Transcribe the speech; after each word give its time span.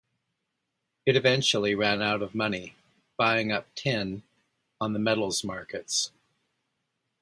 It 1.05 1.15
eventually 1.15 1.75
ran 1.75 2.01
out 2.01 2.23
of 2.23 2.33
money 2.33 2.73
buying 3.17 3.51
up 3.51 3.67
tin 3.75 4.23
on 4.79 4.93
the 4.93 4.99
metals 4.99 5.43
markets. 5.43 6.11